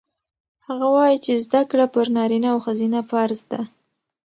[0.67, 3.61] هغه وایي چې زده کړه پر نارینه او ښځینه فرض ده.